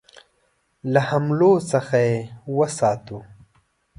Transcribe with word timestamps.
له 0.91 1.01
حملو 1.07 1.53
څخه 1.71 1.97
یې 2.07 2.17
وساتو. 2.57 3.17